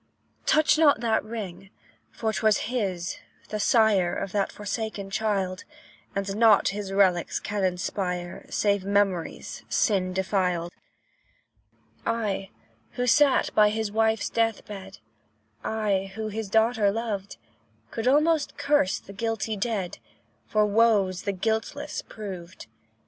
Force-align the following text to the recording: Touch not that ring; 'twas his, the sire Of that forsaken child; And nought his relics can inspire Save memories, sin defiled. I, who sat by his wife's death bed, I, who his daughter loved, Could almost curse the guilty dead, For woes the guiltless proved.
Touch 0.47 0.79
not 0.79 0.99
that 1.01 1.23
ring; 1.23 1.69
'twas 2.17 2.57
his, 2.57 3.19
the 3.49 3.59
sire 3.59 4.15
Of 4.15 4.31
that 4.31 4.51
forsaken 4.51 5.11
child; 5.11 5.63
And 6.15 6.35
nought 6.37 6.69
his 6.69 6.91
relics 6.91 7.39
can 7.39 7.63
inspire 7.63 8.47
Save 8.49 8.83
memories, 8.83 9.61
sin 9.69 10.11
defiled. 10.11 10.71
I, 12.03 12.49
who 12.93 13.05
sat 13.05 13.53
by 13.53 13.69
his 13.69 13.91
wife's 13.91 14.29
death 14.31 14.65
bed, 14.65 14.97
I, 15.63 16.11
who 16.15 16.29
his 16.29 16.49
daughter 16.49 16.89
loved, 16.89 17.37
Could 17.91 18.07
almost 18.07 18.57
curse 18.57 18.97
the 18.97 19.13
guilty 19.13 19.55
dead, 19.55 19.99
For 20.47 20.65
woes 20.65 21.21
the 21.21 21.31
guiltless 21.31 22.01
proved. 22.01 22.65